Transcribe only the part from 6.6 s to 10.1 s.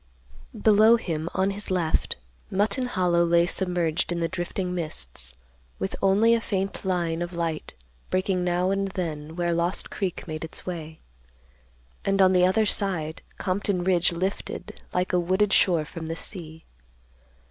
line of light breaking now and then where Lost